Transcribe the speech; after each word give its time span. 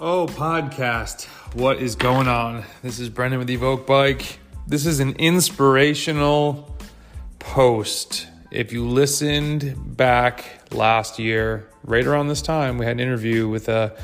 Oh, 0.00 0.28
podcast. 0.28 1.24
What 1.54 1.78
is 1.78 1.96
going 1.96 2.28
on? 2.28 2.62
This 2.82 3.00
is 3.00 3.08
Brendan 3.08 3.40
with 3.40 3.48
Evoq 3.48 3.84
Bike. 3.84 4.38
This 4.64 4.86
is 4.86 5.00
an 5.00 5.16
inspirational 5.16 6.72
post. 7.40 8.28
If 8.52 8.72
you 8.72 8.86
listened 8.86 9.96
back 9.96 10.70
last 10.70 11.18
year, 11.18 11.68
right 11.82 12.06
around 12.06 12.28
this 12.28 12.42
time, 12.42 12.78
we 12.78 12.86
had 12.86 12.92
an 12.92 13.00
interview 13.00 13.48
with 13.48 13.68
a 13.68 13.96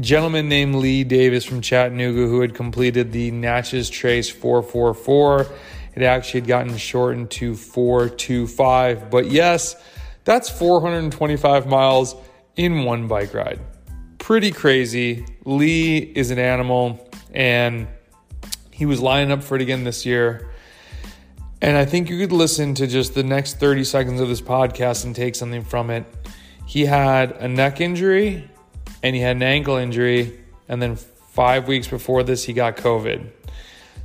gentleman 0.00 0.48
named 0.48 0.76
Lee 0.76 1.04
Davis 1.04 1.44
from 1.44 1.60
Chattanooga 1.60 2.26
who 2.26 2.40
had 2.40 2.54
completed 2.54 3.12
the 3.12 3.30
Natchez 3.30 3.90
Trace 3.90 4.30
444. 4.30 5.48
It 5.94 6.02
actually 6.02 6.40
had 6.40 6.48
gotten 6.48 6.78
shortened 6.78 7.30
to 7.32 7.56
425. 7.56 9.10
But 9.10 9.30
yes, 9.30 9.76
that's 10.24 10.48
425 10.48 11.66
miles 11.66 12.16
in 12.56 12.84
one 12.84 13.06
bike 13.06 13.34
ride 13.34 13.60
pretty 14.22 14.52
crazy. 14.52 15.26
Lee 15.44 15.98
is 15.98 16.30
an 16.30 16.38
animal, 16.38 17.10
and 17.34 17.88
he 18.70 18.86
was 18.86 19.00
lining 19.00 19.32
up 19.32 19.42
for 19.42 19.56
it 19.56 19.62
again 19.62 19.82
this 19.82 20.06
year. 20.06 20.48
And 21.60 21.76
I 21.76 21.84
think 21.84 22.08
you 22.08 22.18
could 22.18 22.30
listen 22.30 22.72
to 22.74 22.86
just 22.86 23.14
the 23.14 23.24
next 23.24 23.58
30 23.58 23.82
seconds 23.82 24.20
of 24.20 24.28
this 24.28 24.40
podcast 24.40 25.04
and 25.04 25.14
take 25.14 25.34
something 25.34 25.64
from 25.64 25.90
it. 25.90 26.04
He 26.66 26.86
had 26.86 27.32
a 27.32 27.48
neck 27.48 27.80
injury 27.80 28.48
and 29.02 29.16
he 29.16 29.20
had 29.20 29.36
an 29.36 29.42
ankle 29.42 29.76
injury. 29.76 30.40
And 30.68 30.80
then 30.80 30.94
five 30.96 31.66
weeks 31.66 31.88
before 31.88 32.22
this, 32.22 32.44
he 32.44 32.52
got 32.52 32.76
COVID. 32.76 33.28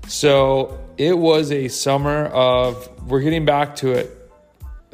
So 0.08 0.80
it 0.98 1.18
was 1.18 1.52
a 1.52 1.68
summer 1.68 2.26
of, 2.26 2.90
we're 3.08 3.22
getting 3.22 3.46
back 3.46 3.76
to 3.78 3.92
it 3.92 4.17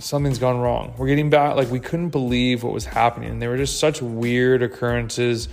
something's 0.03 0.39
gone 0.39 0.59
wrong. 0.59 0.93
We're 0.97 1.07
getting 1.07 1.29
back, 1.29 1.55
like, 1.55 1.71
we 1.71 1.79
couldn't 1.79 2.09
believe 2.09 2.63
what 2.63 2.73
was 2.73 2.85
happening. 2.85 3.29
And 3.31 3.41
They 3.41 3.47
were 3.47 3.57
just 3.57 3.79
such 3.79 4.01
weird 4.01 4.61
occurrences. 4.61 5.49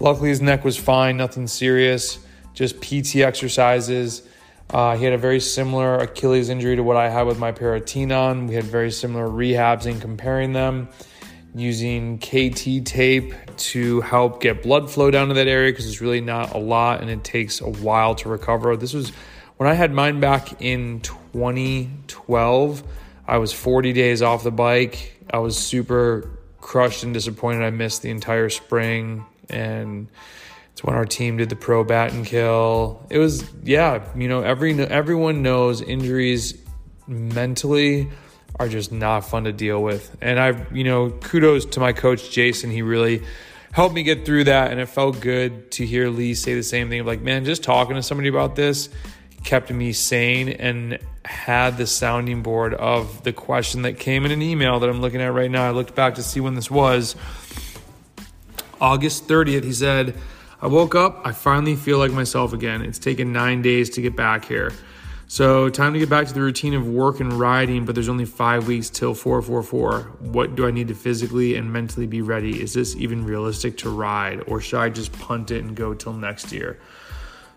Luckily, 0.00 0.28
his 0.28 0.40
neck 0.40 0.64
was 0.64 0.76
fine, 0.76 1.16
nothing 1.16 1.46
serious, 1.46 2.18
just 2.54 2.80
PT 2.80 3.16
exercises. 3.16 4.22
Uh, 4.70 4.96
he 4.96 5.04
had 5.04 5.14
a 5.14 5.18
very 5.18 5.40
similar 5.40 5.96
Achilles 5.96 6.48
injury 6.48 6.76
to 6.76 6.82
what 6.82 6.96
I 6.96 7.08
had 7.08 7.26
with 7.26 7.38
my 7.38 7.52
Paratenon. 7.52 8.48
We 8.48 8.54
had 8.54 8.64
very 8.64 8.90
similar 8.90 9.26
rehabs 9.26 9.86
in 9.86 9.98
comparing 9.98 10.52
them 10.52 10.88
using 11.54 12.18
KT 12.18 12.84
tape 12.86 13.32
to 13.56 14.00
help 14.02 14.40
get 14.40 14.62
blood 14.62 14.90
flow 14.90 15.10
down 15.10 15.28
to 15.28 15.34
that 15.34 15.48
area 15.48 15.72
because 15.72 15.86
it's 15.86 16.00
really 16.00 16.20
not 16.20 16.54
a 16.54 16.58
lot 16.58 17.00
and 17.00 17.10
it 17.10 17.24
takes 17.24 17.60
a 17.60 17.68
while 17.68 18.14
to 18.16 18.28
recover. 18.28 18.76
This 18.76 18.92
was 18.92 19.10
when 19.56 19.68
I 19.68 19.74
had 19.74 19.92
mine 19.92 20.20
back 20.20 20.60
in 20.60 21.00
2012. 21.00 22.82
I 23.28 23.36
was 23.36 23.52
40 23.52 23.92
days 23.92 24.22
off 24.22 24.42
the 24.42 24.50
bike. 24.50 25.22
I 25.30 25.38
was 25.38 25.56
super 25.56 26.30
crushed 26.62 27.04
and 27.04 27.12
disappointed. 27.12 27.62
I 27.62 27.68
missed 27.68 28.00
the 28.00 28.08
entire 28.08 28.48
spring, 28.48 29.26
and 29.50 30.08
it's 30.72 30.82
when 30.82 30.96
our 30.96 31.04
team 31.04 31.36
did 31.36 31.50
the 31.50 31.56
pro 31.56 31.84
Battenkill. 31.84 33.06
It 33.10 33.18
was 33.18 33.44
yeah, 33.62 34.02
you 34.16 34.28
know, 34.28 34.40
every 34.40 34.72
everyone 34.80 35.42
knows 35.42 35.82
injuries 35.82 36.56
mentally 37.06 38.08
are 38.58 38.68
just 38.68 38.92
not 38.92 39.20
fun 39.20 39.44
to 39.44 39.52
deal 39.52 39.82
with. 39.82 40.16
And 40.22 40.40
I, 40.40 40.66
you 40.72 40.84
know, 40.84 41.10
kudos 41.10 41.66
to 41.66 41.80
my 41.80 41.92
coach 41.92 42.30
Jason. 42.30 42.70
He 42.70 42.80
really 42.80 43.22
helped 43.72 43.94
me 43.94 44.04
get 44.04 44.24
through 44.24 44.44
that, 44.44 44.70
and 44.70 44.80
it 44.80 44.86
felt 44.86 45.20
good 45.20 45.70
to 45.72 45.84
hear 45.84 46.08
Lee 46.08 46.32
say 46.32 46.54
the 46.54 46.62
same 46.62 46.88
thing. 46.88 47.04
Like, 47.04 47.20
man, 47.20 47.44
just 47.44 47.62
talking 47.62 47.94
to 47.94 48.02
somebody 48.02 48.30
about 48.30 48.56
this 48.56 48.88
kept 49.44 49.70
me 49.70 49.92
sane 49.92 50.48
and 50.48 50.98
had 51.24 51.76
the 51.76 51.86
sounding 51.86 52.42
board 52.42 52.74
of 52.74 53.22
the 53.24 53.32
question 53.32 53.82
that 53.82 53.98
came 53.98 54.24
in 54.24 54.30
an 54.30 54.42
email 54.42 54.80
that 54.80 54.88
I'm 54.88 55.00
looking 55.00 55.20
at 55.20 55.32
right 55.32 55.50
now. 55.50 55.66
I 55.66 55.70
looked 55.70 55.94
back 55.94 56.14
to 56.16 56.22
see 56.22 56.40
when 56.40 56.54
this 56.54 56.70
was. 56.70 57.16
August 58.80 59.26
30th, 59.26 59.64
he 59.64 59.72
said, 59.72 60.14
I 60.60 60.66
woke 60.66 60.94
up, 60.94 61.20
I 61.24 61.32
finally 61.32 61.76
feel 61.76 61.98
like 61.98 62.12
myself 62.12 62.52
again. 62.52 62.82
It's 62.82 62.98
taken 62.98 63.32
nine 63.32 63.62
days 63.62 63.90
to 63.90 64.02
get 64.02 64.16
back 64.16 64.44
here. 64.44 64.72
So, 65.30 65.68
time 65.68 65.92
to 65.92 65.98
get 65.98 66.08
back 66.08 66.26
to 66.28 66.32
the 66.32 66.40
routine 66.40 66.72
of 66.72 66.88
work 66.88 67.20
and 67.20 67.30
riding, 67.34 67.84
but 67.84 67.94
there's 67.94 68.08
only 68.08 68.24
five 68.24 68.66
weeks 68.66 68.88
till 68.88 69.12
444. 69.12 70.00
What 70.20 70.56
do 70.56 70.66
I 70.66 70.70
need 70.70 70.88
to 70.88 70.94
physically 70.94 71.54
and 71.54 71.70
mentally 71.70 72.06
be 72.06 72.22
ready? 72.22 72.62
Is 72.62 72.72
this 72.72 72.96
even 72.96 73.26
realistic 73.26 73.76
to 73.78 73.90
ride, 73.90 74.42
or 74.46 74.58
should 74.62 74.80
I 74.80 74.88
just 74.88 75.12
punt 75.12 75.50
it 75.50 75.62
and 75.62 75.76
go 75.76 75.92
till 75.92 76.14
next 76.14 76.50
year? 76.50 76.80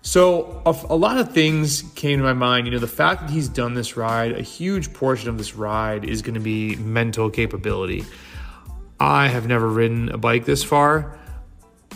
So, 0.03 0.63
a, 0.66 0.95
lot 0.95 1.19
of 1.19 1.31
things 1.31 1.84
came 1.94 2.17
to 2.17 2.23
my 2.23 2.34
mind. 2.34 2.66
You 2.66 2.73
know, 2.73 2.79
the 2.79 2.88
fact 2.88 3.22
that 3.22 3.29
he's 3.29 3.47
done 3.47 3.75
this 3.75 3.95
ride, 3.95 4.31
a 4.31 4.41
huge 4.41 4.94
portion 4.94 5.29
of 5.29 5.38
this 5.38 5.56
ride 5.56 6.06
is 6.06 6.23
going 6.23 6.34
to 6.34 6.39
be 6.39 6.75
mental 6.78 7.29
capability. 7.29 8.03
I 9.00 9.28
have 9.28 9.47
never 9.47 9.67
ridden 9.67 10.09
a 10.09 10.17
bike 10.17 10.45
this 10.45 10.63
far. 10.63 11.19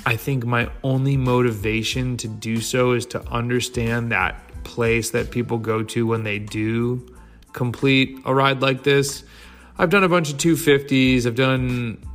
I 0.05 0.17
think 0.17 0.45
my 0.45 0.69
only 0.83 1.17
motivation 1.17 2.15
to 2.17 2.27
do 2.27 2.61
so 2.61 2.91
is 2.91 3.07
to 3.07 3.27
understand 3.29 4.11
that 4.11 4.39
place 4.63 5.09
that 5.11 5.31
people 5.31 5.57
go 5.57 5.81
to 5.81 6.05
when 6.05 6.23
they 6.23 6.37
do 6.37 7.15
complete 7.53 8.19
a 8.25 8.35
ride 8.35 8.61
like 8.61 8.83
this. 8.83 9.23
I've 9.77 9.89
done 9.89 10.03
a 10.03 10.09
bunch 10.09 10.31
of 10.31 10.37
250s. 10.37 11.25
I've 11.25 11.35
done 11.35 12.05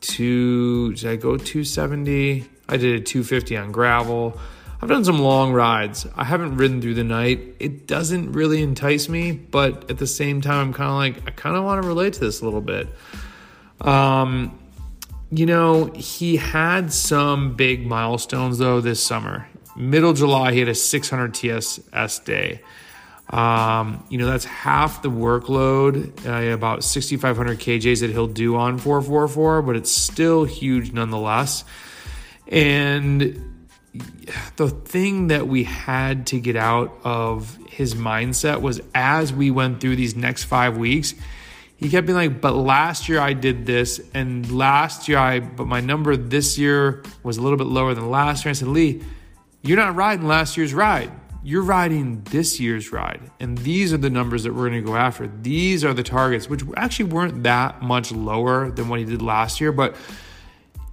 two, 0.00 0.94
did 0.94 1.06
I 1.06 1.16
go 1.16 1.36
270? 1.36 2.48
I 2.68 2.76
did 2.76 3.00
a 3.00 3.04
250 3.04 3.56
on 3.56 3.72
gravel. 3.72 4.38
I've 4.84 4.90
done 4.90 5.02
some 5.02 5.18
long 5.18 5.54
rides. 5.54 6.06
I 6.14 6.24
haven't 6.24 6.58
ridden 6.58 6.82
through 6.82 6.92
the 6.92 7.04
night. 7.04 7.56
It 7.58 7.86
doesn't 7.86 8.32
really 8.32 8.62
entice 8.62 9.08
me, 9.08 9.32
but 9.32 9.90
at 9.90 9.96
the 9.96 10.06
same 10.06 10.42
time, 10.42 10.58
I'm 10.58 10.72
kind 10.74 10.90
of 10.90 10.96
like, 10.96 11.26
I 11.26 11.30
kind 11.30 11.56
of 11.56 11.64
want 11.64 11.80
to 11.80 11.88
relate 11.88 12.12
to 12.12 12.20
this 12.20 12.42
a 12.42 12.44
little 12.44 12.60
bit. 12.60 12.88
Um, 13.80 14.58
you 15.30 15.46
know, 15.46 15.86
he 15.94 16.36
had 16.36 16.92
some 16.92 17.54
big 17.54 17.86
milestones 17.86 18.58
though 18.58 18.82
this 18.82 19.02
summer. 19.02 19.48
Middle 19.74 20.12
July, 20.12 20.52
he 20.52 20.58
had 20.58 20.68
a 20.68 20.74
600 20.74 21.32
TSS 21.32 22.18
day. 22.18 22.60
Um, 23.30 24.04
you 24.10 24.18
know, 24.18 24.26
that's 24.26 24.44
half 24.44 25.00
the 25.00 25.08
workload, 25.08 26.26
uh, 26.26 26.52
about 26.52 26.84
6,500 26.84 27.58
kJs 27.58 28.00
that 28.00 28.10
he'll 28.10 28.26
do 28.26 28.56
on 28.56 28.76
444, 28.76 29.62
but 29.62 29.76
it's 29.76 29.90
still 29.90 30.44
huge 30.44 30.92
nonetheless. 30.92 31.64
And 32.46 33.53
the 34.56 34.68
thing 34.68 35.28
that 35.28 35.46
we 35.46 35.64
had 35.64 36.26
to 36.28 36.40
get 36.40 36.56
out 36.56 36.98
of 37.04 37.56
his 37.68 37.94
mindset 37.94 38.60
was 38.60 38.80
as 38.94 39.32
we 39.32 39.50
went 39.50 39.80
through 39.80 39.96
these 39.96 40.16
next 40.16 40.44
five 40.44 40.76
weeks, 40.76 41.14
he 41.76 41.88
kept 41.88 42.06
being 42.06 42.16
like, 42.16 42.40
but 42.40 42.54
last 42.54 43.08
year 43.08 43.20
I 43.20 43.32
did 43.32 43.66
this, 43.66 44.00
and 44.14 44.50
last 44.50 45.08
year 45.08 45.18
I, 45.18 45.40
but 45.40 45.66
my 45.66 45.80
number 45.80 46.16
this 46.16 46.56
year 46.58 47.02
was 47.22 47.36
a 47.36 47.42
little 47.42 47.58
bit 47.58 47.66
lower 47.66 47.94
than 47.94 48.10
last 48.10 48.44
year. 48.44 48.50
I 48.50 48.54
said, 48.54 48.68
Lee, 48.68 49.02
you're 49.62 49.76
not 49.76 49.94
riding 49.94 50.26
last 50.26 50.56
year's 50.56 50.72
ride. 50.72 51.10
You're 51.42 51.62
riding 51.62 52.22
this 52.22 52.58
year's 52.58 52.90
ride. 52.90 53.20
And 53.38 53.58
these 53.58 53.92
are 53.92 53.98
the 53.98 54.08
numbers 54.08 54.44
that 54.44 54.54
we're 54.54 54.70
going 54.70 54.82
to 54.82 54.86
go 54.86 54.96
after. 54.96 55.26
These 55.26 55.84
are 55.84 55.92
the 55.92 56.02
targets, 56.02 56.48
which 56.48 56.62
actually 56.76 57.10
weren't 57.10 57.42
that 57.42 57.82
much 57.82 58.12
lower 58.12 58.70
than 58.70 58.88
what 58.88 59.00
he 59.00 59.04
did 59.04 59.20
last 59.20 59.60
year, 59.60 59.70
but 59.70 59.94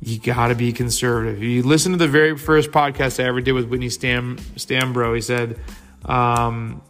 you 0.01 0.17
got 0.19 0.47
to 0.47 0.55
be 0.55 0.73
conservative. 0.73 1.43
You 1.43 1.61
listen 1.61 1.91
to 1.91 1.97
the 1.97 2.07
very 2.07 2.35
first 2.37 2.71
podcast 2.71 3.23
I 3.23 3.27
ever 3.27 3.39
did 3.39 3.51
with 3.51 3.69
Whitney 3.69 3.89
Stam 3.89 4.37
Stambro. 4.55 5.13
He 5.13 5.21
said, 5.21 5.59
um, 6.05 6.81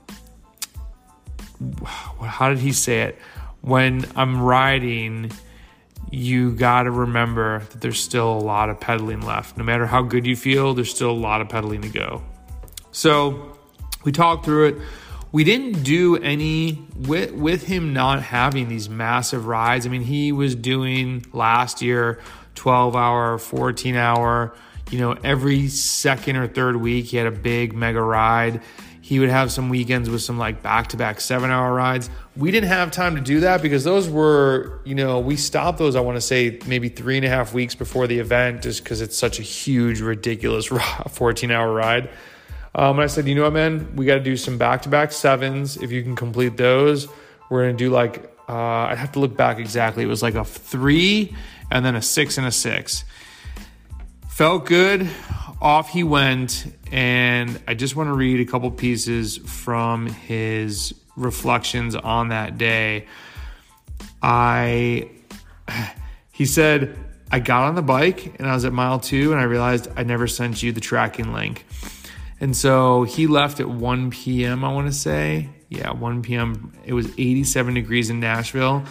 "How 2.21 2.49
did 2.49 2.59
he 2.59 2.71
say 2.71 3.01
it? 3.01 3.19
When 3.59 4.05
I'm 4.15 4.41
riding, 4.41 5.31
you 6.09 6.51
got 6.51 6.83
to 6.83 6.91
remember 6.91 7.59
that 7.71 7.81
there's 7.81 7.99
still 7.99 8.31
a 8.31 8.39
lot 8.39 8.69
of 8.69 8.79
pedaling 8.79 9.21
left. 9.21 9.57
No 9.57 9.63
matter 9.63 9.85
how 9.85 10.01
good 10.01 10.25
you 10.25 10.35
feel, 10.35 10.73
there's 10.73 10.93
still 10.93 11.11
a 11.11 11.11
lot 11.11 11.41
of 11.41 11.49
pedaling 11.49 11.81
to 11.81 11.89
go." 11.89 12.23
So 12.91 13.57
we 14.05 14.13
talked 14.13 14.45
through 14.45 14.67
it. 14.67 14.75
We 15.33 15.43
didn't 15.43 15.83
do 15.83 16.15
any 16.17 16.85
with 16.95 17.31
with 17.33 17.63
him 17.63 17.91
not 17.91 18.23
having 18.23 18.69
these 18.69 18.89
massive 18.89 19.47
rides. 19.47 19.85
I 19.85 19.89
mean, 19.89 20.03
he 20.03 20.31
was 20.31 20.55
doing 20.55 21.25
last 21.33 21.81
year 21.81 22.19
12 22.55 22.95
hour, 22.95 23.37
14 23.37 23.95
hour. 23.95 24.53
You 24.89 24.99
know, 24.99 25.11
every 25.23 25.67
second 25.69 26.35
or 26.35 26.47
third 26.47 26.75
week, 26.75 27.05
he 27.05 27.17
had 27.17 27.27
a 27.27 27.31
big 27.31 27.73
mega 27.73 28.01
ride. 28.01 28.61
He 29.01 29.19
would 29.19 29.29
have 29.29 29.51
some 29.51 29.69
weekends 29.69 30.09
with 30.09 30.21
some 30.21 30.37
like 30.37 30.61
back 30.61 30.87
to 30.87 30.97
back 30.97 31.19
seven 31.19 31.49
hour 31.51 31.73
rides. 31.73 32.09
We 32.35 32.51
didn't 32.51 32.69
have 32.69 32.91
time 32.91 33.15
to 33.15 33.21
do 33.21 33.41
that 33.41 33.61
because 33.61 33.83
those 33.83 34.07
were, 34.09 34.79
you 34.85 34.95
know, 34.95 35.19
we 35.19 35.35
stopped 35.35 35.79
those, 35.79 35.95
I 35.95 36.01
want 36.01 36.17
to 36.17 36.21
say, 36.21 36.59
maybe 36.65 36.87
three 36.87 37.17
and 37.17 37.25
a 37.25 37.29
half 37.29 37.53
weeks 37.53 37.75
before 37.75 38.07
the 38.07 38.19
event 38.19 38.61
just 38.61 38.83
because 38.83 39.01
it's 39.01 39.17
such 39.17 39.39
a 39.39 39.41
huge, 39.41 40.01
ridiculous 40.01 40.65
14 41.09 41.51
hour 41.51 41.73
ride. 41.73 42.09
Um, 42.73 42.97
and 42.97 43.01
I 43.01 43.07
said, 43.07 43.27
you 43.27 43.35
know 43.35 43.43
what, 43.43 43.53
man, 43.53 43.95
we 43.95 44.05
got 44.05 44.15
to 44.15 44.23
do 44.23 44.37
some 44.37 44.57
back 44.57 44.83
to 44.83 44.89
back 44.89 45.11
sevens. 45.11 45.77
If 45.77 45.91
you 45.91 46.03
can 46.03 46.15
complete 46.15 46.55
those, 46.55 47.07
we're 47.49 47.63
going 47.63 47.75
to 47.75 47.83
do 47.83 47.89
like, 47.89 48.33
uh, 48.51 48.87
I'd 48.89 48.97
have 48.97 49.13
to 49.13 49.19
look 49.19 49.37
back 49.37 49.59
exactly. 49.59 50.03
It 50.03 50.07
was 50.07 50.21
like 50.21 50.35
a 50.35 50.43
three 50.43 51.33
and 51.71 51.85
then 51.85 51.95
a 51.95 52.01
six 52.01 52.37
and 52.37 52.45
a 52.45 52.51
six. 52.51 53.05
Felt 54.27 54.65
good. 54.65 55.09
Off 55.61 55.89
he 55.89 56.03
went. 56.03 56.65
And 56.91 57.61
I 57.65 57.75
just 57.75 57.95
want 57.95 58.09
to 58.09 58.13
read 58.13 58.41
a 58.41 58.51
couple 58.51 58.69
pieces 58.69 59.37
from 59.37 60.07
his 60.07 60.93
reflections 61.15 61.95
on 61.95 62.27
that 62.29 62.57
day. 62.57 63.07
I, 64.21 65.09
he 66.31 66.45
said, 66.45 66.97
I 67.31 67.39
got 67.39 67.63
on 67.63 67.75
the 67.75 67.81
bike 67.81 68.37
and 68.37 68.49
I 68.49 68.53
was 68.53 68.65
at 68.65 68.73
mile 68.73 68.99
two 68.99 69.31
and 69.31 69.39
I 69.39 69.45
realized 69.45 69.87
I 69.95 70.03
never 70.03 70.27
sent 70.27 70.61
you 70.61 70.73
the 70.73 70.81
tracking 70.81 71.31
link. 71.31 71.65
And 72.41 72.57
so 72.57 73.03
he 73.03 73.27
left 73.27 73.61
at 73.61 73.69
1 73.69 74.09
p.m., 74.09 74.65
I 74.65 74.73
want 74.73 74.87
to 74.87 74.93
say. 74.93 75.47
Yeah, 75.71 75.91
1 75.91 76.21
p.m. 76.21 76.73
It 76.85 76.91
was 76.93 77.07
87 77.17 77.73
degrees 77.73 78.09
in 78.09 78.19
Nashville. 78.19 78.83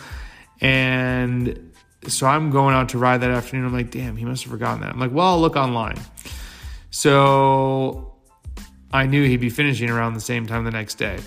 And 0.63 1.73
so 2.09 2.27
I'm 2.27 2.51
going 2.51 2.75
out 2.75 2.89
to 2.91 2.99
ride 2.99 3.19
that 3.19 3.31
afternoon. 3.31 3.67
I'm 3.67 3.73
like, 3.75 3.91
damn, 3.91 4.17
he 4.17 4.25
must 4.25 4.45
have 4.45 4.51
forgotten 4.51 4.81
that. 4.81 4.91
I'm 4.91 4.99
like, 4.99 5.13
well, 5.13 5.27
I'll 5.27 5.41
look 5.41 5.57
online. 5.57 6.01
So 6.91 8.15
I 8.93 9.05
knew 9.07 9.27
he'd 9.27 9.43
be 9.43 9.51
finishing 9.51 9.91
around 9.91 10.15
the 10.15 10.23
same 10.23 10.47
time 10.47 10.65
the 10.65 10.71
next 10.71 10.95
day. 10.95 11.19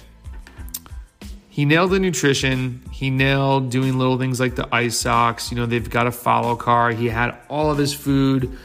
He 1.49 1.65
nailed 1.65 1.91
the 1.91 1.99
nutrition. 1.99 2.81
He 2.91 3.11
nailed 3.11 3.69
doing 3.69 3.99
little 3.99 4.17
things 4.17 4.39
like 4.39 4.55
the 4.55 4.67
ice 4.73 4.97
socks. 4.97 5.51
You 5.51 5.57
know, 5.57 5.67
they've 5.67 5.87
got 5.87 6.07
a 6.07 6.11
follow 6.11 6.55
car. 6.55 6.89
He 6.89 7.09
had 7.09 7.37
all 7.47 7.69
of 7.69 7.77
his 7.77 7.93
food 7.93 8.57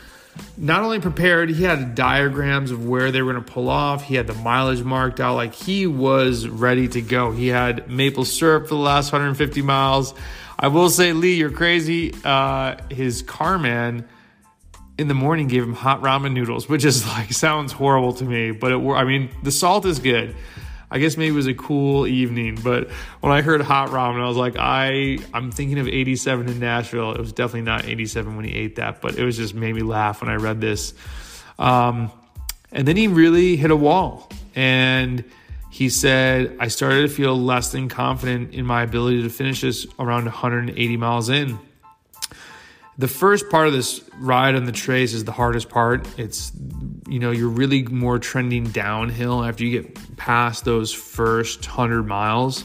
not 0.57 0.83
only 0.83 1.01
prepared, 1.01 1.51
he 1.51 1.65
had 1.65 1.95
diagrams 1.95 2.71
of 2.71 2.87
where 2.87 3.13
they 3.13 3.23
were 3.23 3.33
going 3.33 3.45
to 3.45 3.53
pull 3.53 3.69
off. 3.69 4.03
He 4.03 4.17
had 4.17 4.27
the 4.27 4.35
mileage 4.35 4.83
marked 4.83 5.21
out. 5.21 5.35
Like 5.35 5.55
he 5.55 5.87
was 5.87 6.49
ready 6.49 6.89
to 6.89 7.01
go. 7.01 7.33
He 7.33 7.49
had 7.49 7.91
maple 7.91 8.25
syrup 8.25 8.65
for 8.65 8.75
the 8.75 8.81
last 8.81 9.13
150 9.13 9.63
miles. 9.63 10.15
I 10.59 10.69
will 10.69 10.91
say, 10.91 11.13
Lee, 11.13 11.35
you're 11.35 11.53
crazy. 11.53 12.13
Uh, 12.25 12.77
his 12.91 13.23
carman 13.23 14.09
in 14.99 15.07
the 15.07 15.15
morning 15.15 15.47
gave 15.47 15.63
him 15.63 15.75
hot 15.75 16.03
ramen 16.03 16.33
noodles, 16.33 16.69
which 16.69 16.85
is 16.85 17.07
like 17.07 17.33
sounds 17.33 17.73
horrible 17.73 18.13
to 18.15 18.25
me, 18.25 18.51
but 18.51 18.73
it. 18.73 18.77
I 18.77 19.05
mean, 19.05 19.31
the 19.43 19.53
salt 19.53 19.87
is 19.87 20.01
good. 20.01 20.35
I 20.91 20.99
guess 20.99 21.17
maybe 21.17 21.31
it 21.31 21.37
was 21.37 21.47
a 21.47 21.55
cool 21.55 22.07
evening, 22.07 22.59
but 22.63 22.91
when 23.21 23.33
I 23.33 23.43
heard 23.43 23.61
hot 23.61 23.91
ramen, 23.91 24.23
I 24.23 24.29
was 24.29 24.37
like, 24.37 24.57
I 24.59 25.19
I'm 25.35 25.51
thinking 25.51 25.79
of 25.79 25.87
87 25.89 26.49
in 26.49 26.59
Nashville. 26.59 27.13
It 27.13 27.21
was 27.21 27.33
definitely 27.33 27.63
not 27.63 27.85
87 27.85 28.37
when 28.37 28.45
he 28.45 28.55
ate 28.55 28.77
that, 28.77 29.03
but 29.03 29.17
it 29.17 29.25
was 29.25 29.37
just 29.37 29.55
made 29.55 29.75
me 29.75 29.83
laugh 29.83 30.23
when 30.23 30.31
I 30.31 30.37
read 30.37 30.61
this. 30.61 30.95
Um, 31.59 32.11
and 32.73 32.87
then 32.87 32.97
he 32.97 33.09
really 33.09 33.57
hit 33.57 33.71
a 33.71 33.77
wall, 33.77 34.31
and 34.55 35.25
he 35.71 35.91
said, 35.91 36.57
I 36.59 36.69
started 36.69 37.03
to 37.03 37.09
feel 37.09 37.37
less 37.37 37.73
than 37.73 37.89
confident 37.89 38.55
in 38.55 38.65
my 38.65 38.83
ability 38.83 39.23
to 39.23 39.29
finish 39.29 39.61
this 39.61 39.87
around 39.99 40.25
180 40.25 40.97
miles 40.97 41.29
in. 41.29 41.59
The 42.99 43.09
first 43.09 43.49
part 43.49 43.69
of 43.69 43.73
this 43.73 44.03
ride 44.19 44.57
on 44.57 44.65
the 44.65 44.73
trace 44.73 45.15
is 45.15 45.25
the 45.25 45.33
hardest 45.33 45.69
part. 45.69 46.07
It's, 46.19 46.51
you 47.09 47.21
know, 47.21 47.31
you're 47.31 47.49
really 47.49 47.85
more 47.85 48.19
trending 48.19 48.65
downhill 48.65 49.45
after 49.45 49.65
you 49.65 49.81
get 49.83 50.17
past 50.17 50.65
those 50.65 50.93
first 50.93 51.67
100 51.69 52.03
miles. 52.03 52.65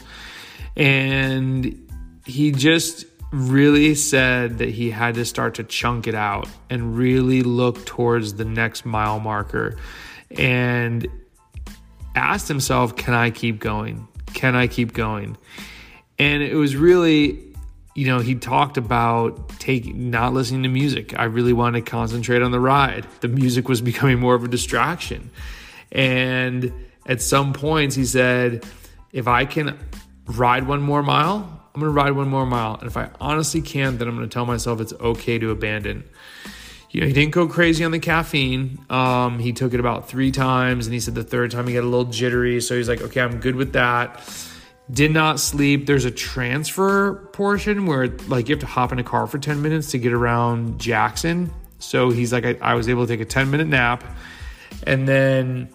And 0.76 1.88
he 2.26 2.50
just 2.50 3.06
really 3.30 3.94
said 3.94 4.58
that 4.58 4.70
he 4.70 4.90
had 4.90 5.14
to 5.14 5.24
start 5.24 5.54
to 5.54 5.64
chunk 5.64 6.08
it 6.08 6.16
out 6.16 6.48
and 6.68 6.96
really 6.96 7.42
look 7.42 7.84
towards 7.86 8.34
the 8.34 8.44
next 8.44 8.84
mile 8.84 9.20
marker 9.20 9.76
and 10.36 11.06
asked 12.16 12.48
himself, 12.48 12.96
Can 12.96 13.14
I 13.14 13.30
keep 13.30 13.60
going? 13.60 14.08
Can 14.34 14.56
I 14.56 14.66
keep 14.66 14.92
going? 14.92 15.36
And 16.18 16.42
it 16.42 16.54
was 16.54 16.76
really 16.76 17.53
you 17.94 18.06
know, 18.06 18.18
he 18.18 18.34
talked 18.34 18.76
about 18.76 19.48
taking 19.60 20.10
not 20.10 20.32
listening 20.32 20.64
to 20.64 20.68
music. 20.68 21.18
I 21.18 21.24
really 21.24 21.52
wanted 21.52 21.84
to 21.84 21.90
concentrate 21.90 22.42
on 22.42 22.50
the 22.50 22.60
ride. 22.60 23.06
The 23.20 23.28
music 23.28 23.68
was 23.68 23.80
becoming 23.92 24.18
more 24.18 24.34
of 24.34 24.44
a 24.44 24.48
distraction. 24.48 25.30
And 25.92 26.72
at 27.06 27.22
some 27.22 27.52
points 27.52 27.94
he 27.94 28.04
said, 28.04 28.66
if 29.12 29.28
I 29.28 29.44
can 29.44 29.78
ride 30.26 30.66
one 30.66 30.82
more 30.82 31.02
mile, 31.02 31.62
I'm 31.74 31.80
going 31.80 31.92
to 31.92 31.96
ride 31.96 32.12
one 32.12 32.28
more 32.28 32.46
mile. 32.46 32.74
And 32.74 32.88
if 32.88 32.96
I 32.96 33.10
honestly 33.20 33.62
can't, 33.62 33.98
then 33.98 34.08
I'm 34.08 34.16
going 34.16 34.28
to 34.28 34.32
tell 34.32 34.46
myself 34.46 34.80
it's 34.80 34.92
okay 34.94 35.38
to 35.38 35.50
abandon. 35.50 36.04
You 36.90 37.00
know, 37.00 37.06
he 37.06 37.12
didn't 37.12 37.32
go 37.32 37.48
crazy 37.48 37.84
on 37.84 37.90
the 37.90 37.98
caffeine. 37.98 38.78
Um, 38.88 39.40
he 39.40 39.52
took 39.52 39.74
it 39.74 39.80
about 39.80 40.08
three 40.08 40.30
times, 40.30 40.86
and 40.86 40.94
he 40.94 41.00
said 41.00 41.16
the 41.16 41.24
third 41.24 41.50
time 41.50 41.66
he 41.66 41.74
got 41.74 41.82
a 41.82 41.88
little 41.88 42.04
jittery. 42.04 42.60
So 42.60 42.76
he's 42.76 42.88
like, 42.88 43.02
okay, 43.02 43.20
I'm 43.20 43.40
good 43.40 43.56
with 43.56 43.72
that 43.72 44.20
did 44.90 45.12
not 45.12 45.40
sleep. 45.40 45.86
There's 45.86 46.04
a 46.04 46.10
transfer 46.10 47.14
portion 47.32 47.86
where 47.86 48.08
like 48.28 48.48
you 48.48 48.54
have 48.54 48.60
to 48.60 48.66
hop 48.66 48.92
in 48.92 48.98
a 48.98 49.04
car 49.04 49.26
for 49.26 49.38
10 49.38 49.62
minutes 49.62 49.90
to 49.92 49.98
get 49.98 50.12
around 50.12 50.78
Jackson. 50.78 51.50
So 51.78 52.10
he's 52.10 52.32
like, 52.32 52.44
I, 52.44 52.56
I 52.60 52.74
was 52.74 52.88
able 52.88 53.06
to 53.06 53.12
take 53.12 53.20
a 53.20 53.28
10 53.28 53.50
minute 53.50 53.66
nap. 53.66 54.04
And 54.86 55.08
then 55.08 55.70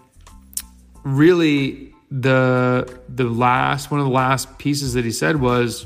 really 1.03 1.93
the 2.11 2.99
the 3.07 3.23
last 3.23 3.91
one 3.91 3.99
of 3.99 4.05
the 4.05 4.11
last 4.11 4.57
pieces 4.57 4.95
that 4.95 5.05
he 5.05 5.11
said 5.11 5.39
was 5.39 5.85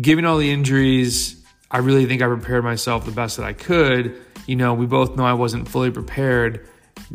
given 0.00 0.24
all 0.24 0.38
the 0.38 0.50
injuries, 0.50 1.42
I 1.70 1.78
really 1.78 2.06
think 2.06 2.22
I 2.22 2.26
prepared 2.26 2.64
myself 2.64 3.04
the 3.04 3.12
best 3.12 3.36
that 3.36 3.46
I 3.46 3.52
could. 3.52 4.20
You 4.46 4.56
know, 4.56 4.74
we 4.74 4.86
both 4.86 5.16
know 5.16 5.24
I 5.24 5.34
wasn't 5.34 5.68
fully 5.68 5.90
prepared. 5.90 6.68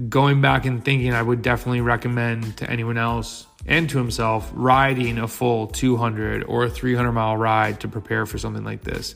Going 0.07 0.41
back 0.41 0.65
and 0.65 0.83
thinking, 0.83 1.13
I 1.13 1.21
would 1.21 1.41
definitely 1.41 1.81
recommend 1.81 2.57
to 2.57 2.69
anyone 2.69 2.97
else 2.97 3.47
and 3.65 3.89
to 3.89 3.97
himself 3.97 4.49
riding 4.53 5.17
a 5.17 5.27
full 5.27 5.67
200 5.67 6.43
or 6.43 6.69
300 6.69 7.11
mile 7.11 7.37
ride 7.37 7.79
to 7.81 7.87
prepare 7.87 8.25
for 8.25 8.37
something 8.37 8.63
like 8.63 8.83
this. 8.83 9.15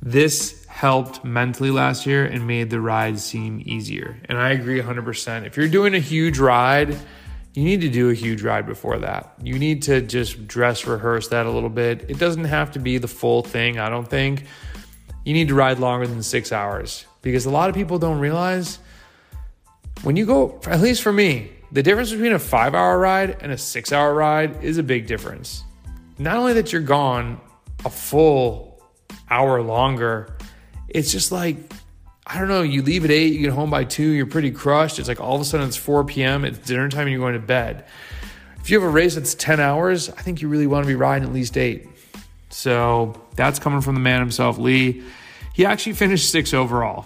This 0.00 0.64
helped 0.66 1.24
mentally 1.24 1.70
last 1.70 2.06
year 2.06 2.24
and 2.24 2.46
made 2.46 2.70
the 2.70 2.80
ride 2.80 3.18
seem 3.18 3.62
easier. 3.64 4.20
And 4.26 4.36
I 4.36 4.50
agree 4.50 4.80
100%. 4.80 5.46
If 5.46 5.56
you're 5.56 5.68
doing 5.68 5.94
a 5.94 5.98
huge 5.98 6.38
ride, 6.38 6.96
you 7.54 7.64
need 7.64 7.80
to 7.82 7.88
do 7.88 8.10
a 8.10 8.14
huge 8.14 8.42
ride 8.42 8.66
before 8.66 8.98
that. 8.98 9.34
You 9.42 9.58
need 9.58 9.82
to 9.82 10.00
just 10.00 10.46
dress 10.46 10.86
rehearse 10.86 11.28
that 11.28 11.46
a 11.46 11.50
little 11.50 11.70
bit. 11.70 12.10
It 12.10 12.18
doesn't 12.18 12.44
have 12.44 12.72
to 12.72 12.80
be 12.80 12.98
the 12.98 13.08
full 13.08 13.42
thing, 13.42 13.78
I 13.78 13.88
don't 13.88 14.08
think. 14.08 14.44
You 15.24 15.32
need 15.32 15.48
to 15.48 15.54
ride 15.54 15.78
longer 15.78 16.06
than 16.06 16.22
six 16.22 16.52
hours 16.52 17.06
because 17.22 17.46
a 17.46 17.50
lot 17.50 17.70
of 17.70 17.74
people 17.74 17.98
don't 17.98 18.18
realize 18.18 18.78
when 20.02 20.16
you 20.16 20.26
go, 20.26 20.60
at 20.66 20.80
least 20.80 21.02
for 21.02 21.12
me, 21.12 21.50
the 21.74 21.82
difference 21.82 22.12
between 22.12 22.32
a 22.32 22.38
five 22.38 22.72
hour 22.72 22.98
ride 22.98 23.42
and 23.42 23.50
a 23.50 23.58
six 23.58 23.92
hour 23.92 24.14
ride 24.14 24.62
is 24.62 24.78
a 24.78 24.82
big 24.82 25.08
difference. 25.08 25.64
Not 26.18 26.36
only 26.36 26.52
that 26.52 26.72
you're 26.72 26.80
gone 26.80 27.40
a 27.84 27.90
full 27.90 28.80
hour 29.28 29.60
longer, 29.60 30.36
it's 30.88 31.10
just 31.10 31.32
like, 31.32 31.56
I 32.28 32.38
don't 32.38 32.46
know, 32.46 32.62
you 32.62 32.80
leave 32.80 33.04
at 33.04 33.10
eight, 33.10 33.32
you 33.32 33.40
get 33.40 33.52
home 33.52 33.70
by 33.70 33.82
two, 33.82 34.08
you're 34.08 34.24
pretty 34.24 34.52
crushed. 34.52 35.00
It's 35.00 35.08
like 35.08 35.20
all 35.20 35.34
of 35.34 35.40
a 35.40 35.44
sudden 35.44 35.66
it's 35.66 35.76
4 35.76 36.04
p.m., 36.04 36.44
it's 36.44 36.58
dinner 36.58 36.88
time, 36.88 37.02
and 37.02 37.10
you're 37.10 37.18
going 37.18 37.34
to 37.34 37.44
bed. 37.44 37.84
If 38.60 38.70
you 38.70 38.78
have 38.78 38.88
a 38.88 38.92
race 38.92 39.16
that's 39.16 39.34
10 39.34 39.58
hours, 39.58 40.08
I 40.08 40.22
think 40.22 40.40
you 40.40 40.48
really 40.48 40.68
want 40.68 40.84
to 40.84 40.88
be 40.88 40.94
riding 40.94 41.26
at 41.26 41.34
least 41.34 41.58
eight. 41.58 41.88
So 42.50 43.20
that's 43.34 43.58
coming 43.58 43.80
from 43.80 43.94
the 43.94 44.00
man 44.00 44.20
himself, 44.20 44.58
Lee. 44.58 45.02
He 45.54 45.66
actually 45.66 45.94
finished 45.94 46.30
six 46.30 46.54
overall. 46.54 47.04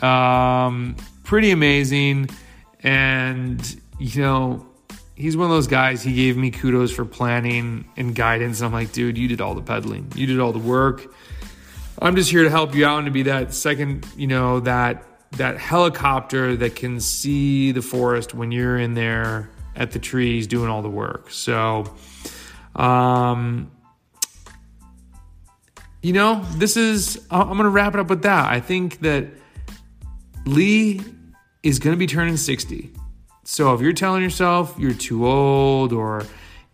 Um, 0.00 0.94
pretty 1.24 1.50
amazing. 1.50 2.30
And 2.84 3.80
you 3.98 4.22
know, 4.22 4.66
he's 5.14 5.36
one 5.36 5.46
of 5.46 5.50
those 5.50 5.66
guys. 5.66 6.02
He 6.02 6.14
gave 6.14 6.36
me 6.36 6.50
kudos 6.50 6.92
for 6.92 7.04
planning 7.04 7.88
and 7.96 8.14
guidance. 8.14 8.60
And 8.60 8.66
I'm 8.66 8.72
like, 8.72 8.92
dude, 8.92 9.18
you 9.18 9.28
did 9.28 9.40
all 9.40 9.54
the 9.54 9.62
peddling, 9.62 10.12
you 10.14 10.26
did 10.26 10.40
all 10.40 10.52
the 10.52 10.58
work. 10.58 11.12
I'm 12.00 12.14
just 12.14 12.30
here 12.30 12.42
to 12.42 12.50
help 12.50 12.74
you 12.74 12.84
out 12.86 12.98
and 12.98 13.06
to 13.06 13.10
be 13.10 13.22
that 13.22 13.54
second, 13.54 14.06
you 14.16 14.26
know, 14.26 14.60
that 14.60 15.02
that 15.32 15.58
helicopter 15.58 16.56
that 16.56 16.76
can 16.76 17.00
see 17.00 17.72
the 17.72 17.82
forest 17.82 18.34
when 18.34 18.52
you're 18.52 18.78
in 18.78 18.94
there 18.94 19.50
at 19.74 19.90
the 19.90 19.98
trees 19.98 20.46
doing 20.46 20.70
all 20.70 20.82
the 20.82 20.90
work. 20.90 21.30
So, 21.30 21.94
um, 22.74 23.70
you 26.02 26.12
know, 26.12 26.44
this 26.54 26.76
is, 26.76 27.26
I'm 27.30 27.48
going 27.48 27.64
to 27.64 27.68
wrap 27.68 27.94
it 27.94 28.00
up 28.00 28.08
with 28.08 28.22
that. 28.22 28.50
I 28.50 28.60
think 28.60 29.00
that 29.00 29.26
Lee 30.46 31.02
is 31.62 31.78
going 31.78 31.94
to 31.94 31.98
be 31.98 32.06
turning 32.06 32.36
60. 32.36 32.92
So 33.48 33.72
if 33.74 33.80
you're 33.80 33.92
telling 33.92 34.22
yourself 34.22 34.74
you're 34.76 34.92
too 34.92 35.24
old 35.24 35.92
or 35.92 36.24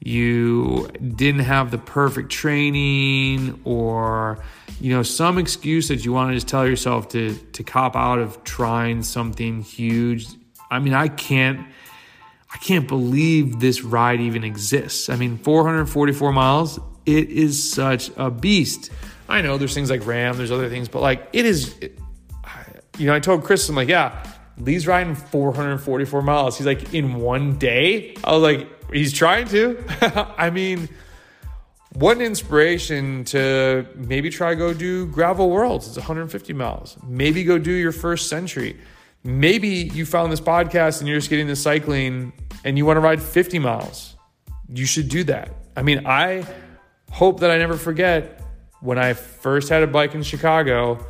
you 0.01 0.89
didn't 1.17 1.43
have 1.43 1.71
the 1.71 1.77
perfect 1.77 2.31
training 2.31 3.61
or 3.65 4.43
you 4.81 4.91
know 4.91 5.03
some 5.03 5.37
excuse 5.37 5.89
that 5.89 6.03
you 6.03 6.15
want 6.15 6.31
to 6.31 6.35
just 6.35 6.49
tell 6.49 6.67
yourself 6.67 7.11
to 7.11 7.35
to 7.53 7.63
cop 7.63 7.95
out 7.95 8.19
of 8.19 8.43
trying 8.43 9.03
something 9.03 9.61
huge 9.61 10.27
i 10.71 10.79
mean 10.79 10.95
i 10.95 11.09
can't 11.09 11.61
i 12.55 12.57
can't 12.57 12.89
believe 12.89 13.61
this 13.61 13.83
ride 13.83 14.21
even 14.21 14.43
exists. 14.43 15.11
I 15.11 15.17
mean 15.17 15.37
444 15.37 16.33
miles 16.33 16.81
it 17.05 17.29
is 17.29 17.71
such 17.71 18.11
a 18.17 18.31
beast. 18.31 18.91
I 19.29 19.43
know 19.43 19.59
there's 19.59 19.75
things 19.75 19.91
like 19.91 20.07
RAAM 20.07 20.39
there's 20.39 20.51
other 20.51 20.71
things 20.71 20.89
but 20.89 21.03
like 21.03 21.29
it 21.35 21.45
is 21.45 21.79
you 22.99 23.07
know 23.07 23.15
i 23.15 23.21
told 23.21 23.45
chris 23.45 23.69
i'm 23.69 23.77
like 23.77 23.89
yeah 23.89 24.32
Lee's 24.59 24.87
riding 24.87 25.15
444 25.15 26.23
miles. 26.23 26.59
He's 26.59 26.67
like, 26.67 26.95
in 26.95 27.17
one 27.17 27.59
day? 27.59 28.15
I 28.23 28.33
was 28.33 28.43
like, 28.43 28.93
he's 28.93 29.13
trying 29.13 29.49
to. 29.49 29.83
I 30.37 30.51
mean, 30.51 30.89
what 31.95 32.17
an 32.17 32.23
inspiration 32.23 33.25
to 33.25 33.87
maybe 33.95 34.31
try 34.31 34.55
go 34.55 34.73
do 34.73 35.07
gravel 35.07 35.51
worlds. 35.51 35.87
It's 35.87 35.97
150 35.97 36.53
miles. 36.53 36.97
Maybe 37.07 37.45
go 37.45 37.59
do 37.59 37.73
your 37.73 37.93
first 37.93 38.29
century. 38.29 38.79
Maybe 39.25 39.69
you 39.69 40.05
found 40.05 40.33
this 40.33 40.41
podcast 40.41 41.01
and 41.01 41.09
you're 41.09 41.19
just 41.19 41.31
getting 41.31 41.47
the 41.47 41.57
cycling 41.57 42.33
and 42.65 42.77
you 42.77 42.87
want 42.87 42.97
to 42.97 43.01
ride 43.01 43.23
50 43.23 43.59
miles. 43.59 44.17
You 44.69 44.87
should 44.87 45.09
do 45.09 45.25
that. 45.25 45.51
I 45.77 45.83
mean, 45.83 46.07
I 46.07 46.47
hope 47.11 47.41
that 47.41 47.51
I 47.51 47.59
never 47.59 47.77
forget 47.77 48.41
when 48.81 48.99
I 48.99 49.13
first 49.13 49.69
had 49.69 49.83
a 49.83 49.87
bike 49.87 50.15
in 50.15 50.23
Chicago, 50.23 51.05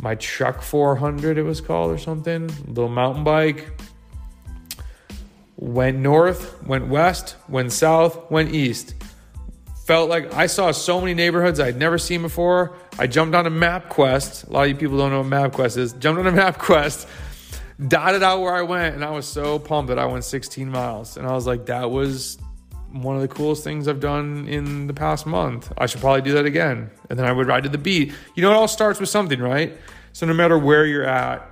my 0.00 0.14
Trek 0.16 0.62
400, 0.62 1.38
it 1.38 1.42
was 1.42 1.60
called 1.60 1.90
or 1.90 1.98
something, 1.98 2.48
little 2.66 2.88
mountain 2.88 3.24
bike. 3.24 3.70
Went 5.56 5.98
north, 5.98 6.62
went 6.64 6.88
west, 6.88 7.36
went 7.48 7.72
south, 7.72 8.30
went 8.30 8.54
east. 8.54 8.94
Felt 9.86 10.10
like 10.10 10.34
I 10.34 10.46
saw 10.46 10.72
so 10.72 11.00
many 11.00 11.14
neighborhoods 11.14 11.60
I'd 11.60 11.76
never 11.76 11.96
seen 11.96 12.20
before. 12.20 12.76
I 12.98 13.06
jumped 13.06 13.34
on 13.34 13.46
a 13.46 13.50
MapQuest. 13.50 14.48
A 14.48 14.52
lot 14.52 14.62
of 14.64 14.68
you 14.68 14.74
people 14.74 14.98
don't 14.98 15.10
know 15.10 15.22
what 15.22 15.52
MapQuest 15.52 15.78
is. 15.78 15.92
Jumped 15.94 16.18
on 16.18 16.26
a 16.26 16.32
MapQuest, 16.52 17.06
dotted 17.88 18.22
out 18.22 18.40
where 18.40 18.54
I 18.54 18.62
went, 18.62 18.96
and 18.96 19.04
I 19.04 19.10
was 19.10 19.26
so 19.26 19.58
pumped 19.58 19.88
that 19.88 19.98
I 19.98 20.04
went 20.06 20.24
16 20.24 20.68
miles. 20.68 21.16
And 21.16 21.26
I 21.26 21.32
was 21.32 21.46
like, 21.46 21.66
that 21.66 21.90
was 21.90 22.36
one 22.92 23.16
of 23.16 23.22
the 23.22 23.28
coolest 23.28 23.64
things 23.64 23.88
I've 23.88 24.00
done 24.00 24.46
in 24.48 24.86
the 24.86 24.94
past 24.94 25.26
month. 25.26 25.72
I 25.76 25.86
should 25.86 26.00
probably 26.00 26.22
do 26.22 26.32
that 26.34 26.46
again. 26.46 26.90
And 27.10 27.18
then 27.18 27.26
I 27.26 27.32
would 27.32 27.46
ride 27.46 27.64
to 27.64 27.68
the 27.68 27.78
beat. 27.78 28.12
You 28.34 28.42
know, 28.42 28.50
it 28.50 28.54
all 28.54 28.68
starts 28.68 29.00
with 29.00 29.08
something, 29.08 29.40
right? 29.40 29.76
So 30.12 30.26
no 30.26 30.34
matter 30.34 30.58
where 30.58 30.86
you're 30.86 31.04
at, 31.04 31.48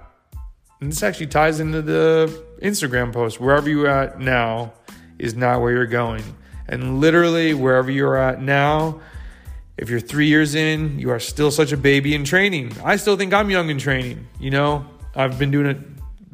and 0.81 0.91
this 0.91 1.03
actually 1.03 1.29
ties 1.29 1.61
into 1.61 1.83
the 1.83 2.45
Instagram 2.63 3.13
post, 3.13 3.41
wherever 3.41 3.69
you're 3.69 3.89
at 3.89 4.21
now 4.21 4.73
is 5.19 5.35
not 5.35 5.61
where 5.61 5.73
you're 5.73 5.87
going. 5.87 6.23
And 6.69 7.01
literally, 7.01 7.55
wherever 7.55 7.91
you're 7.91 8.17
at 8.17 8.41
now, 8.41 9.01
if 9.77 9.91
you're 9.91 10.01
three 10.01 10.29
years 10.29 10.55
in, 10.55 10.99
you 10.99 11.11
are 11.11 11.21
still 11.21 11.51
such 11.51 11.73
a 11.73 11.77
baby 11.77 12.15
in 12.15 12.25
training. 12.25 12.73
I 12.85 12.97
still 12.97 13.17
think 13.17 13.35
I'm 13.35 13.51
young 13.51 13.71
in 13.71 13.79
training. 13.79 14.27
You 14.41 14.51
know, 14.51 14.87
I've 15.15 15.39
been 15.39 15.51
doing 15.51 15.67
it 15.67 15.79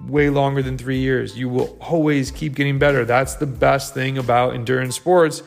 way 0.06 0.30
longer 0.30 0.62
than 0.62 0.78
three 0.78 0.98
years. 0.98 1.36
You 1.38 1.48
will 1.48 1.76
always 1.80 2.30
keep 2.30 2.54
getting 2.54 2.78
better. 2.78 3.04
That's 3.04 3.34
the 3.34 3.46
best 3.46 3.94
thing 3.94 4.18
about 4.18 4.54
endurance 4.54 4.96
sports. 4.96 5.42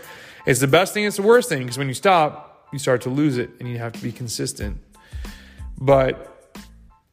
It's 0.45 0.59
the 0.59 0.67
best 0.67 0.93
thing, 0.93 1.05
it's 1.05 1.15
the 1.15 1.23
worst 1.23 1.49
thing, 1.49 1.59
because 1.59 1.77
when 1.77 1.87
you 1.87 1.93
stop, 1.93 2.67
you 2.73 2.79
start 2.79 3.01
to 3.01 3.09
lose 3.09 3.37
it 3.37 3.51
and 3.59 3.69
you 3.69 3.77
have 3.77 3.93
to 3.93 4.01
be 4.01 4.11
consistent. 4.11 4.77
But 5.79 6.29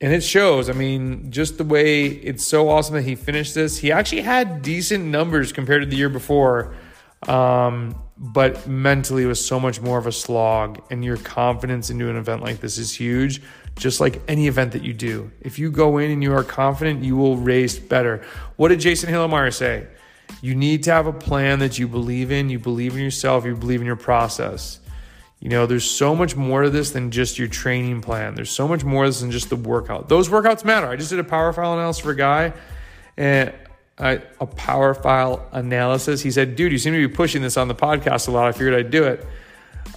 and 0.00 0.14
it 0.14 0.23
shows. 0.23 0.70
I 0.70 0.73
mean, 0.73 1.30
just 1.30 1.59
the 1.59 1.64
way 1.64 2.06
it's 2.06 2.47
so 2.47 2.70
awesome 2.70 2.94
that 2.94 3.02
he 3.02 3.14
finished 3.14 3.54
this. 3.54 3.76
He 3.76 3.92
actually 3.92 4.23
had 4.23 4.62
decent 4.62 5.04
numbers 5.04 5.52
compared 5.52 5.82
to 5.82 5.88
the 5.88 5.97
year 5.97 6.09
before, 6.09 6.75
um, 7.28 7.94
but 8.16 8.66
mentally 8.66 9.25
it 9.25 9.26
was 9.26 9.44
so 9.44 9.61
much 9.61 9.82
more 9.82 9.99
of 9.99 10.06
a 10.06 10.12
slog. 10.12 10.80
And 10.90 11.04
your 11.04 11.18
confidence 11.18 11.90
into 11.90 12.09
an 12.09 12.16
event 12.16 12.42
like 12.42 12.61
this 12.61 12.78
is 12.78 12.94
huge 12.94 13.42
just 13.76 14.00
like 14.00 14.20
any 14.28 14.46
event 14.46 14.72
that 14.72 14.82
you 14.82 14.92
do. 14.92 15.30
If 15.40 15.58
you 15.58 15.70
go 15.70 15.98
in 15.98 16.10
and 16.10 16.22
you 16.22 16.34
are 16.34 16.44
confident, 16.44 17.02
you 17.02 17.16
will 17.16 17.36
race 17.36 17.78
better. 17.78 18.22
What 18.56 18.68
did 18.68 18.80
Jason 18.80 19.12
Hillmeyer 19.12 19.52
say? 19.52 19.86
You 20.42 20.54
need 20.54 20.84
to 20.84 20.92
have 20.92 21.06
a 21.06 21.12
plan 21.12 21.58
that 21.58 21.78
you 21.78 21.88
believe 21.88 22.30
in, 22.30 22.50
you 22.50 22.58
believe 22.58 22.94
in 22.94 23.00
yourself, 23.00 23.44
you 23.44 23.56
believe 23.56 23.80
in 23.80 23.86
your 23.86 23.96
process. 23.96 24.80
You 25.40 25.48
know, 25.48 25.66
there's 25.66 25.90
so 25.90 26.14
much 26.14 26.36
more 26.36 26.62
to 26.62 26.70
this 26.70 26.90
than 26.90 27.10
just 27.10 27.38
your 27.38 27.48
training 27.48 28.02
plan. 28.02 28.34
There's 28.34 28.50
so 28.50 28.68
much 28.68 28.84
more 28.84 29.06
this 29.06 29.20
than 29.20 29.30
just 29.30 29.48
the 29.48 29.56
workout. 29.56 30.08
Those 30.08 30.28
workouts 30.28 30.64
matter. 30.64 30.86
I 30.86 30.96
just 30.96 31.10
did 31.10 31.18
a 31.18 31.24
power 31.24 31.52
file 31.52 31.72
analysis 31.72 32.02
for 32.02 32.10
a 32.10 32.16
guy 32.16 32.52
and 33.16 33.52
I, 33.98 34.22
a 34.38 34.46
power 34.46 34.94
file 34.94 35.48
analysis. 35.52 36.20
He 36.20 36.30
said, 36.30 36.56
dude, 36.56 36.72
you 36.72 36.78
seem 36.78 36.92
to 36.92 37.08
be 37.08 37.12
pushing 37.12 37.40
this 37.42 37.56
on 37.56 37.68
the 37.68 37.74
podcast 37.74 38.28
a 38.28 38.30
lot. 38.30 38.48
I 38.48 38.52
figured 38.52 38.74
I'd 38.74 38.90
do 38.90 39.04
it 39.04 39.26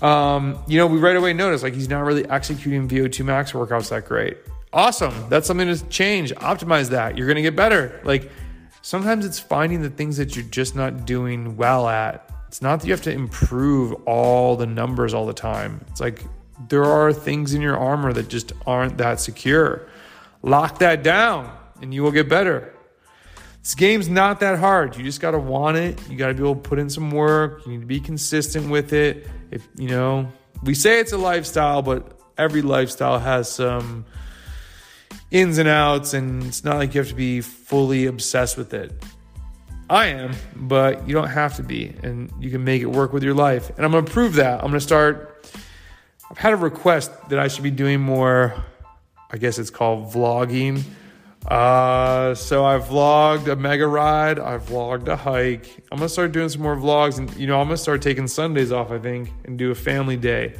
um, 0.02 0.62
you 0.68 0.78
know, 0.78 0.88
we 0.88 0.98
right 1.00 1.16
away 1.16 1.34
noticed 1.34 1.64
like 1.64 1.74
he's 1.74 1.90
not 1.90 2.02
really 2.02 2.28
executing 2.30 2.88
VO2 2.88 3.26
max 3.26 3.52
workouts 3.52 3.90
that 3.90 4.06
great. 4.06 4.38
Awesome. 4.72 5.14
That's 5.30 5.46
something 5.46 5.68
to 5.68 5.88
change. 5.90 6.34
Optimize 6.36 6.90
that. 6.90 7.18
You're 7.18 7.28
going 7.28 7.36
to 7.36 7.42
get 7.42 7.56
better. 7.56 8.02
Like 8.04 8.32
sometimes 8.82 9.26
it's 9.26 9.40
finding 9.40 9.82
the 9.82 9.90
things 9.90 10.18
that 10.18 10.36
you're 10.36 10.46
just 10.46 10.76
not 10.76 11.06
doing 11.06 11.56
well 11.58 11.88
at. 11.88 12.30
It's 12.48 12.62
not 12.62 12.80
that 12.80 12.88
you 12.88 12.94
have 12.94 13.02
to 13.04 13.12
improve 13.12 13.94
all 14.08 14.56
the 14.56 14.66
numbers 14.66 15.14
all 15.14 15.26
the 15.26 15.34
time. 15.34 15.84
It's 15.90 16.02
like 16.02 16.24
there 16.70 16.86
are 16.86 17.14
things 17.14 17.54
in 17.54 17.62
your 17.62 17.78
armor 17.78 18.14
that 18.14 18.30
just 18.30 18.52
aren't 18.66 18.98
that 18.98 19.20
secure. 19.20 19.88
Lock 20.42 20.80
that 20.80 21.04
down 21.04 21.56
and 21.82 21.94
you 21.94 22.04
will 22.04 22.12
get 22.12 22.30
better. 22.30 22.73
This 23.64 23.76
game's 23.76 24.10
not 24.10 24.42
that 24.42 24.60
hard. 24.60 24.98
You 24.98 25.06
just 25.06 25.22
got 25.22 25.32
to 25.32 25.40
want 25.40 25.78
it. 25.78 25.98
You 26.10 26.18
got 26.18 26.28
to 26.28 26.34
be 26.34 26.42
able 26.42 26.56
to 26.56 26.62
put 26.62 26.80
in 26.80 26.90
some 26.90 27.10
work. 27.12 27.66
You 27.66 27.72
need 27.72 27.80
to 27.80 27.88
be 27.88 28.02
consistent 28.02 28.70
with 28.70 28.92
it. 28.92 29.26
If 29.52 29.66
you 29.78 29.88
know, 29.88 30.28
we 30.64 30.74
say 30.74 31.00
it's 31.00 31.14
a 31.14 31.18
lifestyle, 31.18 31.82
but 31.82 32.20
every 32.38 32.62
lifestyle 32.62 33.20
has 33.20 33.50
some 33.50 34.06
ins 35.32 35.60
and 35.60 35.70
outs, 35.70 36.14
and 36.14 36.44
it's 36.44 36.66
not 36.66 36.76
like 36.76 36.94
you 36.94 37.00
have 37.00 37.08
to 37.08 37.16
be 37.16 37.40
fully 37.40 38.06
obsessed 38.06 38.58
with 38.58 38.74
it. 38.74 38.92
I 39.90 40.08
am, 40.08 40.34
but 40.56 41.08
you 41.08 41.14
don't 41.14 41.30
have 41.30 41.56
to 41.56 41.64
be, 41.64 41.96
and 42.04 42.34
you 42.42 42.50
can 42.52 42.66
make 42.66 42.82
it 42.82 42.88
work 42.88 43.14
with 43.14 43.24
your 43.24 43.34
life. 43.34 43.70
And 43.78 43.86
I'm 43.86 43.94
gonna 43.94 44.06
prove 44.06 44.34
that. 44.34 44.60
I'm 44.60 44.68
gonna 44.68 44.82
start. 44.82 45.48
I've 46.30 46.38
had 46.38 46.52
a 46.52 46.58
request 46.58 47.12
that 47.30 47.40
I 47.40 47.48
should 47.48 47.64
be 47.64 47.72
doing 47.72 48.02
more. 48.02 48.62
I 49.32 49.38
guess 49.38 49.58
it's 49.58 49.70
called 49.70 50.12
vlogging 50.12 50.84
uh, 51.48 52.36
so 52.36 52.66
I 52.66 52.80
vlogged 52.80 53.48
a 53.48 53.56
mega 53.56 53.88
ride. 53.88 54.40
I 54.40 54.58
vlogged 54.58 55.08
a 55.08 55.16
hike. 55.16 55.84
I'm 55.92 55.98
gonna 55.98 56.10
start 56.10 56.32
doing 56.32 56.50
some 56.50 56.62
more 56.62 56.76
vlogs, 56.76 57.18
and 57.18 57.34
you 57.36 57.48
know, 57.48 57.60
I'm 57.60 57.68
gonna 57.68 57.78
start 57.78 58.02
taking 58.02 58.28
Sundays 58.28 58.72
off. 58.72 58.92
I 58.92 59.00
think, 59.00 59.32
and 59.46 59.58
do 59.58 59.72
a 59.72 59.76
family 59.76 60.18
day. 60.18 60.56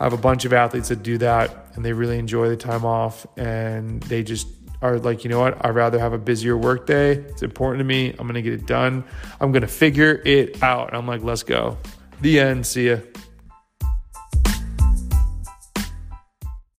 I 0.00 0.04
have 0.04 0.12
a 0.12 0.18
bunch 0.18 0.44
of 0.44 0.52
athletes 0.52 0.88
that 0.88 1.02
do 1.02 1.18
that, 1.18 1.68
and 1.74 1.84
they 1.84 1.92
really 1.92 2.18
enjoy 2.18 2.48
the 2.48 2.56
time 2.56 2.84
off, 2.84 3.26
and 3.36 4.02
they 4.04 4.24
just 4.24 4.48
are 4.82 4.98
like, 4.98 5.24
you 5.24 5.30
know 5.30 5.40
what? 5.40 5.64
I'd 5.64 5.74
rather 5.74 5.98
have 5.98 6.12
a 6.12 6.18
busier 6.18 6.56
work 6.56 6.86
day. 6.86 7.12
It's 7.12 7.42
important 7.42 7.78
to 7.78 7.84
me. 7.84 8.14
I'm 8.18 8.26
gonna 8.26 8.42
get 8.42 8.52
it 8.52 8.66
done. 8.66 9.04
I'm 9.40 9.52
gonna 9.52 9.66
figure 9.66 10.20
it 10.24 10.62
out. 10.62 10.88
And 10.88 10.96
I'm 10.96 11.06
like, 11.06 11.22
let's 11.22 11.42
go. 11.42 11.78
The 12.20 12.38
end. 12.40 12.66
See 12.66 12.90
ya. 12.90 12.98